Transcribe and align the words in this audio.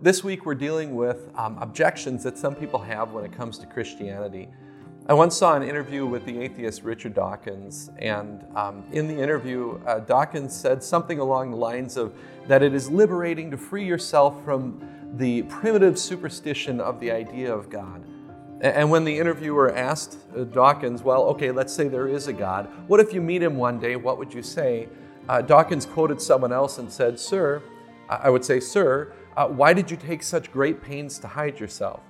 this 0.00 0.22
week 0.22 0.46
we're 0.46 0.54
dealing 0.54 0.94
with 0.94 1.28
um, 1.34 1.58
objections 1.58 2.22
that 2.22 2.38
some 2.38 2.54
people 2.54 2.78
have 2.78 3.12
when 3.12 3.24
it 3.24 3.32
comes 3.32 3.58
to 3.58 3.66
Christianity. 3.66 4.48
I 5.08 5.14
once 5.14 5.36
saw 5.36 5.56
an 5.56 5.62
interview 5.62 6.06
with 6.06 6.24
the 6.24 6.38
atheist 6.38 6.82
Richard 6.82 7.14
Dawkins, 7.14 7.90
and 7.98 8.44
um, 8.54 8.84
in 8.92 9.08
the 9.08 9.18
interview, 9.18 9.80
uh, 9.86 10.00
Dawkins 10.00 10.54
said 10.54 10.84
something 10.84 11.18
along 11.18 11.50
the 11.50 11.56
lines 11.56 11.96
of 11.96 12.14
that 12.46 12.62
it 12.62 12.74
is 12.74 12.90
liberating 12.90 13.50
to 13.50 13.56
free 13.56 13.84
yourself 13.84 14.44
from 14.44 14.80
the 15.16 15.42
primitive 15.44 15.98
superstition 15.98 16.80
of 16.80 17.00
the 17.00 17.10
idea 17.10 17.52
of 17.52 17.70
God. 17.70 18.04
And 18.60 18.90
when 18.90 19.04
the 19.04 19.18
interviewer 19.18 19.74
asked 19.74 20.18
uh, 20.36 20.44
Dawkins, 20.44 21.02
well, 21.02 21.22
okay, 21.24 21.50
let's 21.50 21.72
say 21.72 21.88
there 21.88 22.08
is 22.08 22.26
a 22.28 22.32
God, 22.32 22.68
what 22.86 23.00
if 23.00 23.12
you 23.12 23.20
meet 23.20 23.42
him 23.42 23.56
one 23.56 23.80
day? 23.80 23.96
What 23.96 24.18
would 24.18 24.34
you 24.34 24.42
say? 24.42 24.88
Uh, 25.28 25.40
Dawkins 25.42 25.86
quoted 25.86 26.20
someone 26.20 26.52
else 26.52 26.78
and 26.78 26.90
said, 26.92 27.18
Sir, 27.18 27.62
I 28.08 28.30
would 28.30 28.44
say, 28.44 28.60
Sir, 28.60 29.12
uh, 29.36 29.46
why 29.46 29.72
did 29.72 29.90
you 29.90 29.96
take 29.96 30.22
such 30.22 30.50
great 30.50 30.82
pains 30.82 31.18
to 31.20 31.28
hide 31.28 31.60
yourself? 31.60 32.00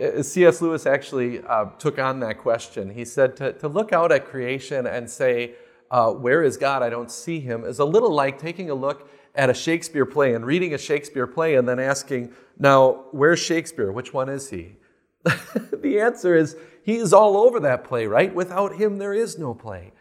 Uh, 0.00 0.22
C.S. 0.22 0.60
Lewis 0.60 0.86
actually 0.86 1.42
uh, 1.44 1.66
took 1.78 1.98
on 1.98 2.20
that 2.20 2.38
question. 2.38 2.90
He 2.90 3.04
said 3.04 3.36
to, 3.36 3.52
to 3.54 3.68
look 3.68 3.92
out 3.92 4.12
at 4.12 4.26
creation 4.26 4.86
and 4.86 5.08
say, 5.08 5.54
uh, 5.90 6.10
Where 6.10 6.42
is 6.42 6.56
God? 6.56 6.82
I 6.82 6.90
don't 6.90 7.10
see 7.10 7.40
him, 7.40 7.64
is 7.64 7.78
a 7.78 7.84
little 7.84 8.12
like 8.12 8.38
taking 8.38 8.70
a 8.70 8.74
look 8.74 9.08
at 9.34 9.50
a 9.50 9.54
Shakespeare 9.54 10.06
play 10.06 10.34
and 10.34 10.44
reading 10.46 10.74
a 10.74 10.78
Shakespeare 10.78 11.26
play 11.26 11.54
and 11.56 11.68
then 11.68 11.78
asking, 11.78 12.32
Now, 12.58 13.06
where's 13.12 13.40
Shakespeare? 13.40 13.90
Which 13.92 14.12
one 14.12 14.28
is 14.28 14.50
he? 14.50 14.76
the 15.24 16.00
answer 16.00 16.34
is, 16.34 16.56
He 16.82 16.96
is 16.96 17.12
all 17.12 17.36
over 17.36 17.60
that 17.60 17.84
play, 17.84 18.06
right? 18.06 18.34
Without 18.34 18.76
him, 18.76 18.98
there 18.98 19.14
is 19.14 19.38
no 19.38 19.54
play. 19.54 19.92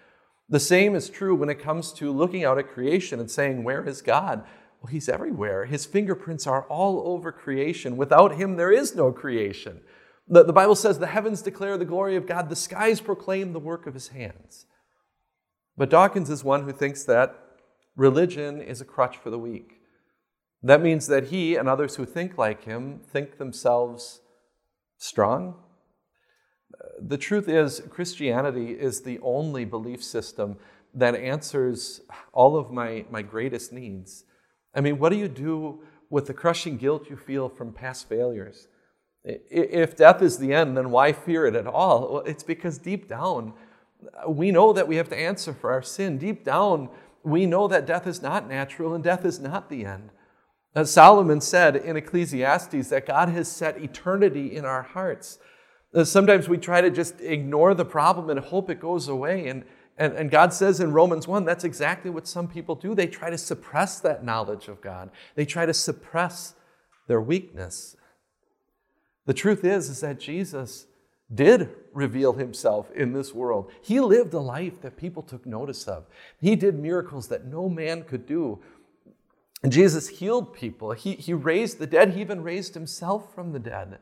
The 0.50 0.60
same 0.60 0.96
is 0.96 1.10
true 1.10 1.36
when 1.36 1.50
it 1.50 1.60
comes 1.60 1.94
to 1.94 2.12
looking 2.12 2.44
out 2.44 2.58
at 2.58 2.70
creation 2.70 3.20
and 3.20 3.30
saying, 3.32 3.64
Where 3.64 3.88
is 3.88 4.02
God? 4.02 4.44
Well, 4.84 4.92
He's 4.92 5.08
everywhere. 5.10 5.66
His 5.66 5.86
fingerprints 5.86 6.46
are 6.46 6.64
all 6.64 7.02
over 7.06 7.32
creation. 7.32 7.96
Without 7.96 8.36
Him, 8.36 8.58
there 8.58 8.72
is 8.72 8.96
no 8.96 9.12
creation. 9.12 9.80
The, 10.28 10.44
the 10.44 10.54
Bible 10.54 10.76
says, 10.76 11.00
The 11.00 11.08
heavens 11.08 11.42
declare 11.42 11.78
the 11.78 11.86
glory 11.86 12.18
of 12.18 12.28
God, 12.28 12.50
the 12.50 12.56
skies 12.56 13.00
proclaim 13.00 13.54
the 13.54 13.60
work 13.60 13.88
of 13.88 13.94
His 13.94 14.10
hands. 14.10 14.66
But 15.78 15.90
Dawkins 15.90 16.30
is 16.30 16.44
one 16.44 16.64
who 16.64 16.74
thinks 16.74 17.04
that 17.06 17.36
religion 17.96 18.62
is 18.62 18.82
a 18.82 18.86
crutch 18.86 19.18
for 19.18 19.30
the 19.30 19.40
weak. 19.40 19.80
That 20.62 20.82
means 20.82 21.08
that 21.08 21.26
he 21.26 21.56
and 21.56 21.68
others 21.68 21.96
who 21.96 22.06
think 22.06 22.38
like 22.38 22.64
him 22.64 23.02
think 23.06 23.38
themselves 23.38 24.22
strong. 24.98 25.56
The 27.02 27.18
truth 27.18 27.50
is, 27.50 27.82
Christianity 27.90 28.72
is 28.72 29.02
the 29.02 29.20
only 29.22 29.66
belief 29.66 30.02
system 30.04 30.58
that 30.94 31.16
answers 31.16 32.02
all 32.32 32.56
of 32.56 32.72
my, 32.72 33.06
my 33.10 33.22
greatest 33.22 33.74
needs. 33.74 34.24
I 34.74 34.82
mean, 34.82 34.98
what 35.00 35.10
do 35.10 35.18
you 35.18 35.28
do 35.28 35.84
with 36.10 36.28
the 36.28 36.34
crushing 36.34 36.78
guilt 36.78 37.10
you 37.10 37.16
feel 37.16 37.50
from 37.50 37.74
past 37.74 38.10
failures? 38.10 38.68
If 39.24 39.96
death 39.96 40.22
is 40.22 40.38
the 40.38 40.54
end, 40.54 40.76
then 40.76 40.92
why 40.92 41.14
fear 41.14 41.46
it 41.46 41.56
at 41.56 41.68
all? 41.68 42.14
Well, 42.14 42.24
it's 42.24 42.44
because 42.44 42.78
deep 42.78 43.08
down, 43.08 43.54
uh, 44.22 44.30
we 44.30 44.52
know 44.52 44.74
that 44.74 44.88
we 44.88 44.98
have 44.98 45.08
to 45.10 45.18
answer 45.18 45.54
for 45.54 45.72
our 45.72 45.82
sin. 45.82 46.18
Deep 46.18 46.44
down, 46.44 46.90
we 47.24 47.46
know 47.46 47.68
that 47.70 47.86
death 47.86 48.06
is 48.06 48.22
not 48.22 48.50
natural 48.50 48.94
and 48.94 49.04
death 49.04 49.24
is 49.24 49.40
not 49.40 49.70
the 49.70 49.86
end. 49.86 50.10
As 50.76 50.92
Solomon 50.92 51.40
said 51.40 51.76
in 51.76 51.96
Ecclesiastes, 51.96 52.90
that 52.90 53.06
God 53.06 53.30
has 53.30 53.48
set 53.48 53.82
eternity 53.82 54.56
in 54.56 54.66
our 54.66 54.82
hearts. 54.82 55.40
Uh, 55.94 56.04
sometimes 56.04 56.50
we 56.50 56.58
try 56.58 56.82
to 56.82 56.90
just 56.90 57.22
ignore 57.22 57.74
the 57.74 57.86
problem 57.86 58.30
and 58.30 58.40
hope 58.40 58.70
it 58.70 58.80
goes 58.80 59.08
away. 59.08 59.48
And, 59.48 59.64
and, 59.98 60.14
and 60.14 60.32
God 60.32 60.54
says 60.54 60.80
in 60.80 60.92
Romans 60.92 61.28
1, 61.28 61.46
that's 61.46 61.64
exactly 61.64 62.10
what 62.10 62.28
some 62.28 62.48
people 62.48 62.76
do. 62.76 62.96
They 62.96 63.08
try 63.08 63.30
to 63.30 63.38
suppress 63.38 64.00
that 64.00 64.24
knowledge 64.24 64.68
of 64.68 64.82
God, 64.82 65.10
they 65.36 65.46
try 65.46 65.66
to 65.66 65.74
suppress 65.74 66.56
their 67.08 67.22
weakness. 67.22 67.96
The 69.26 69.34
truth 69.34 69.64
is, 69.64 69.90
is 69.90 70.02
that 70.02 70.20
Jesus 70.20 70.88
did 71.34 71.70
reveal 71.94 72.34
himself 72.34 72.92
in 72.92 73.14
this 73.14 73.34
world. 73.34 73.72
He 73.82 74.00
lived 74.00 74.34
a 74.34 74.40
life 74.40 74.82
that 74.82 74.98
people 74.98 75.24
took 75.24 75.46
notice 75.46 75.88
of. 75.88 76.06
He 76.40 76.56
did 76.56 76.78
miracles 76.78 77.28
that 77.30 77.46
no 77.46 77.70
man 77.70 78.04
could 78.04 78.26
do. 78.26 78.60
And 79.64 79.72
Jesus 79.72 80.10
healed 80.10 80.54
people. 80.54 80.92
He, 80.92 81.14
he 81.14 81.34
raised 81.34 81.80
the 81.80 81.88
dead. 81.88 82.12
He 82.12 82.22
even 82.22 82.44
raised 82.44 82.74
himself 82.74 83.34
from 83.34 83.54
the 83.54 83.60
dead. 83.60 84.00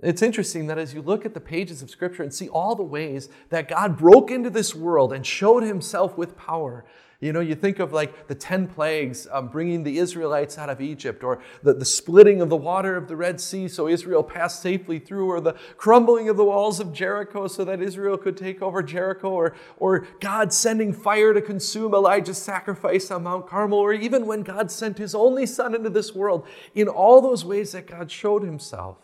It's 0.00 0.22
interesting 0.22 0.68
that 0.68 0.78
as 0.78 0.94
you 0.94 1.02
look 1.02 1.26
at 1.26 1.34
the 1.34 1.40
pages 1.40 1.82
of 1.82 1.90
Scripture 1.90 2.22
and 2.22 2.32
see 2.32 2.48
all 2.48 2.76
the 2.76 2.84
ways 2.84 3.28
that 3.50 3.68
God 3.68 3.96
broke 3.98 4.30
into 4.30 4.48
this 4.48 4.74
world 4.74 5.12
and 5.12 5.26
showed 5.26 5.64
himself 5.64 6.16
with 6.16 6.36
power, 6.36 6.84
you 7.20 7.32
know, 7.32 7.40
you 7.40 7.56
think 7.56 7.80
of 7.80 7.92
like 7.92 8.28
the 8.28 8.34
10 8.36 8.68
plagues 8.68 9.26
um, 9.32 9.48
bringing 9.48 9.82
the 9.82 9.98
Israelites 9.98 10.56
out 10.56 10.70
of 10.70 10.80
Egypt, 10.80 11.24
or 11.24 11.40
the, 11.64 11.74
the 11.74 11.84
splitting 11.84 12.40
of 12.40 12.48
the 12.48 12.56
water 12.56 12.94
of 12.94 13.08
the 13.08 13.16
Red 13.16 13.40
Sea 13.40 13.66
so 13.66 13.88
Israel 13.88 14.22
passed 14.22 14.62
safely 14.62 15.00
through, 15.00 15.28
or 15.28 15.40
the 15.40 15.54
crumbling 15.76 16.28
of 16.28 16.36
the 16.36 16.44
walls 16.44 16.78
of 16.78 16.92
Jericho 16.92 17.48
so 17.48 17.64
that 17.64 17.82
Israel 17.82 18.16
could 18.16 18.36
take 18.36 18.62
over 18.62 18.84
Jericho, 18.84 19.30
or, 19.30 19.56
or 19.78 20.06
God 20.20 20.52
sending 20.52 20.92
fire 20.92 21.34
to 21.34 21.42
consume 21.42 21.92
Elijah's 21.92 22.38
sacrifice 22.38 23.10
on 23.10 23.24
Mount 23.24 23.48
Carmel, 23.48 23.80
or 23.80 23.92
even 23.92 24.24
when 24.24 24.42
God 24.44 24.70
sent 24.70 24.98
his 24.98 25.12
only 25.12 25.44
son 25.44 25.74
into 25.74 25.90
this 25.90 26.14
world. 26.14 26.46
In 26.76 26.86
all 26.86 27.20
those 27.20 27.44
ways 27.44 27.72
that 27.72 27.88
God 27.88 28.12
showed 28.12 28.44
himself, 28.44 28.98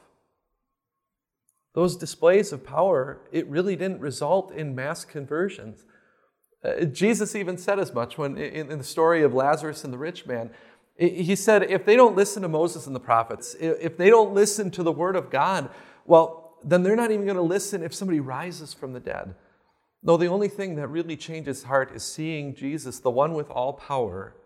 those 1.74 1.96
displays 1.96 2.52
of 2.52 2.64
power, 2.64 3.20
it 3.32 3.46
really 3.48 3.76
didn't 3.76 4.00
result 4.00 4.52
in 4.52 4.74
mass 4.74 5.04
conversions. 5.04 5.84
Uh, 6.64 6.84
Jesus 6.84 7.34
even 7.34 7.58
said 7.58 7.78
as 7.78 7.92
much 7.92 8.16
when 8.16 8.38
in, 8.38 8.70
in 8.70 8.78
the 8.78 8.84
story 8.84 9.22
of 9.22 9.34
Lazarus 9.34 9.84
and 9.84 9.92
the 9.92 9.98
rich 9.98 10.26
man. 10.26 10.50
He 10.96 11.34
said, 11.34 11.64
if 11.64 11.84
they 11.84 11.96
don't 11.96 12.14
listen 12.14 12.42
to 12.42 12.48
Moses 12.48 12.86
and 12.86 12.94
the 12.94 13.00
prophets, 13.00 13.56
if 13.58 13.96
they 13.96 14.10
don't 14.10 14.32
listen 14.32 14.70
to 14.70 14.84
the 14.84 14.92
word 14.92 15.16
of 15.16 15.28
God, 15.28 15.68
well, 16.06 16.56
then 16.62 16.84
they're 16.84 16.94
not 16.94 17.10
even 17.10 17.24
going 17.24 17.36
to 17.36 17.42
listen 17.42 17.82
if 17.82 17.92
somebody 17.92 18.20
rises 18.20 18.72
from 18.72 18.92
the 18.92 19.00
dead. 19.00 19.34
No, 20.04 20.16
the 20.16 20.28
only 20.28 20.46
thing 20.48 20.76
that 20.76 20.86
really 20.86 21.16
changes 21.16 21.64
heart 21.64 21.90
is 21.96 22.04
seeing 22.04 22.54
Jesus, 22.54 23.00
the 23.00 23.10
one 23.10 23.34
with 23.34 23.50
all 23.50 23.72
power, 23.72 24.36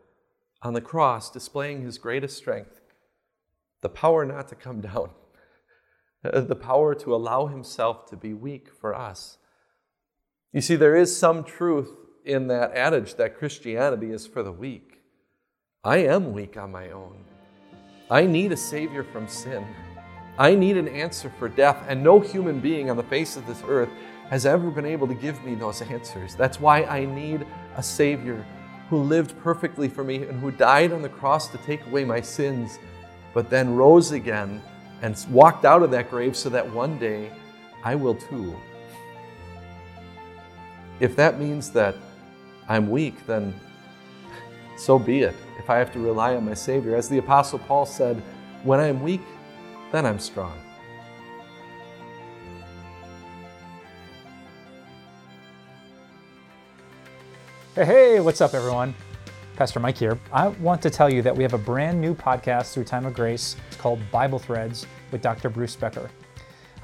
on 0.62 0.72
the 0.72 0.80
cross, 0.80 1.30
displaying 1.30 1.82
his 1.82 1.98
greatest 1.98 2.38
strength 2.38 2.80
the 3.80 3.88
power 3.88 4.24
not 4.24 4.48
to 4.48 4.54
come 4.54 4.80
down, 4.80 5.10
Uh, 6.24 6.40
the 6.40 6.56
power 6.56 6.96
to 6.96 7.14
allow 7.14 7.46
himself 7.46 8.06
to 8.06 8.16
be 8.16 8.34
weak 8.34 8.68
for 8.72 8.92
us. 8.92 9.38
You 10.52 10.60
see, 10.60 10.74
there 10.74 10.96
is 10.96 11.16
some 11.16 11.44
truth 11.44 11.92
in 12.24 12.48
that 12.48 12.72
adage 12.72 13.14
that 13.14 13.38
Christianity 13.38 14.10
is 14.10 14.26
for 14.26 14.42
the 14.42 14.50
weak. 14.50 15.00
I 15.84 15.98
am 15.98 16.32
weak 16.32 16.56
on 16.56 16.72
my 16.72 16.90
own. 16.90 17.24
I 18.10 18.26
need 18.26 18.50
a 18.50 18.56
Savior 18.56 19.04
from 19.04 19.28
sin. 19.28 19.64
I 20.36 20.56
need 20.56 20.76
an 20.76 20.88
answer 20.88 21.32
for 21.38 21.48
death, 21.48 21.84
and 21.88 22.02
no 22.02 22.18
human 22.18 22.58
being 22.58 22.90
on 22.90 22.96
the 22.96 23.02
face 23.04 23.36
of 23.36 23.46
this 23.46 23.62
earth 23.68 23.90
has 24.28 24.44
ever 24.44 24.70
been 24.70 24.86
able 24.86 25.06
to 25.06 25.14
give 25.14 25.42
me 25.44 25.54
those 25.54 25.82
answers. 25.82 26.34
That's 26.34 26.58
why 26.58 26.82
I 26.84 27.04
need 27.04 27.46
a 27.76 27.82
Savior 27.82 28.44
who 28.90 28.98
lived 28.98 29.38
perfectly 29.38 29.88
for 29.88 30.02
me 30.02 30.24
and 30.24 30.40
who 30.40 30.50
died 30.50 30.92
on 30.92 31.02
the 31.02 31.08
cross 31.08 31.48
to 31.48 31.58
take 31.58 31.86
away 31.86 32.04
my 32.04 32.20
sins, 32.20 32.80
but 33.34 33.50
then 33.50 33.76
rose 33.76 34.10
again 34.10 34.60
and 35.02 35.24
walked 35.30 35.64
out 35.64 35.82
of 35.82 35.90
that 35.92 36.10
grave 36.10 36.36
so 36.36 36.48
that 36.50 36.68
one 36.70 36.98
day 36.98 37.30
I 37.84 37.94
will 37.94 38.14
too. 38.14 38.56
If 41.00 41.14
that 41.16 41.38
means 41.38 41.70
that 41.70 41.94
I'm 42.68 42.90
weak, 42.90 43.26
then 43.26 43.54
so 44.76 44.98
be 44.98 45.22
it. 45.22 45.34
If 45.58 45.70
I 45.70 45.76
have 45.76 45.92
to 45.92 45.98
rely 45.98 46.34
on 46.34 46.44
my 46.44 46.54
Savior, 46.54 46.96
as 46.96 47.08
the 47.08 47.18
Apostle 47.18 47.58
Paul 47.60 47.86
said, 47.86 48.22
when 48.64 48.80
I 48.80 48.86
am 48.86 49.02
weak, 49.02 49.22
then 49.92 50.04
I'm 50.06 50.18
strong. 50.18 50.58
Hey, 57.74 57.84
hey, 57.84 58.20
what's 58.20 58.40
up, 58.40 58.54
everyone? 58.54 58.94
Pastor 59.58 59.80
Mike 59.80 59.98
here. 59.98 60.16
I 60.32 60.46
want 60.46 60.80
to 60.82 60.88
tell 60.88 61.12
you 61.12 61.20
that 61.22 61.36
we 61.36 61.42
have 61.42 61.52
a 61.52 61.58
brand 61.58 62.00
new 62.00 62.14
podcast 62.14 62.72
through 62.72 62.84
Time 62.84 63.04
of 63.04 63.12
Grace. 63.12 63.56
It's 63.66 63.76
called 63.76 63.98
Bible 64.12 64.38
Threads 64.38 64.86
with 65.10 65.20
Dr. 65.20 65.48
Bruce 65.50 65.74
Becker. 65.74 66.08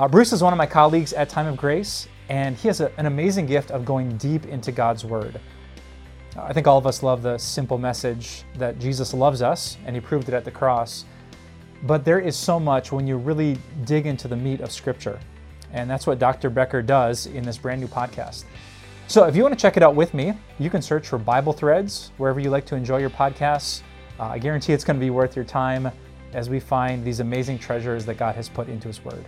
Uh, 0.00 0.08
Bruce 0.08 0.32
is 0.32 0.43
one 0.43 0.52
of 0.52 0.56
my 0.56 0.66
colleagues 0.66 1.12
at 1.12 1.28
Time 1.28 1.46
of 1.46 1.56
Grace, 1.56 2.08
and 2.28 2.56
he 2.56 2.66
has 2.66 2.81
a, 2.81 2.90
an 2.99 3.06
amazing 3.06 3.46
gift 3.46 3.70
of 3.70 3.84
going 3.84 4.16
deep 4.16 4.46
into 4.46 4.72
God's 4.72 5.04
Word. 5.04 5.40
I 6.37 6.52
think 6.52 6.66
all 6.66 6.76
of 6.76 6.84
us 6.84 7.04
love 7.04 7.22
the 7.22 7.38
simple 7.38 7.78
message 7.78 8.43
that 8.56 8.81
Jesus 8.81 9.14
loves 9.14 9.40
us 9.40 9.76
and 9.87 9.94
he 9.94 10.00
proved 10.00 10.28
it 10.28 10.34
at 10.34 10.44
the 10.44 10.50
cross. 10.50 11.04
But 11.84 12.04
there 12.04 12.19
is 12.19 12.34
so 12.34 12.58
much 12.58 12.90
when 12.90 13.06
you 13.06 13.19
really 13.19 13.56
dig 13.84 14.06
into 14.06 14.26
the 14.26 14.37
meat 14.37 14.60
of 14.60 14.72
Scripture. 14.72 15.20
And 15.72 15.88
that's 15.88 16.08
what 16.08 16.19
Dr. 16.19 16.50
Becker 16.50 16.82
does 16.82 17.26
in 17.26 17.44
this 17.44 17.56
brand 17.56 17.81
new 17.81 17.87
podcast. 17.87 18.46
So 19.06 19.24
if 19.26 19.36
you 19.36 19.42
want 19.42 19.52
to 19.52 19.60
check 19.60 19.76
it 19.76 19.82
out 19.82 19.94
with 19.94 20.14
me, 20.14 20.32
you 20.58 20.70
can 20.70 20.80
search 20.80 21.06
for 21.06 21.18
Bible 21.18 21.52
Threads 21.52 22.10
wherever 22.16 22.40
you 22.40 22.48
like 22.48 22.64
to 22.66 22.74
enjoy 22.74 22.98
your 22.98 23.10
podcasts. 23.10 23.82
Uh, 24.18 24.24
I 24.24 24.38
guarantee 24.38 24.72
it's 24.72 24.82
going 24.82 24.96
to 24.96 25.04
be 25.04 25.10
worth 25.10 25.36
your 25.36 25.44
time 25.44 25.90
as 26.32 26.48
we 26.48 26.58
find 26.58 27.04
these 27.04 27.20
amazing 27.20 27.58
treasures 27.58 28.06
that 28.06 28.14
God 28.14 28.34
has 28.34 28.48
put 28.48 28.68
into 28.68 28.88
His 28.88 29.04
Word. 29.04 29.26